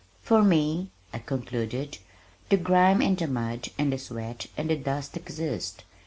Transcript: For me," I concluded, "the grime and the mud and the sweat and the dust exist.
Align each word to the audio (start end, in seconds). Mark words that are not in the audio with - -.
For 0.23 0.43
me," 0.43 0.89
I 1.13 1.19
concluded, 1.19 1.99
"the 2.49 2.57
grime 2.57 3.03
and 3.03 3.15
the 3.15 3.27
mud 3.27 3.69
and 3.77 3.93
the 3.93 3.99
sweat 3.99 4.47
and 4.57 4.71
the 4.71 4.75
dust 4.75 5.15
exist. 5.15 5.83